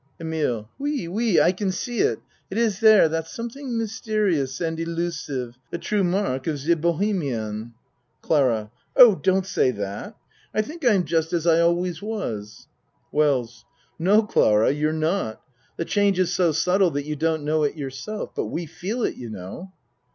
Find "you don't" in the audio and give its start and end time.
17.05-17.43